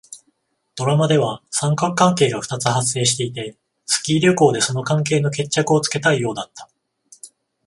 [0.75, 3.55] ドラマでは三角関係が二つ発生していて、
[3.85, 6.67] スキー旅行でその関係の決着をつけたいようだった。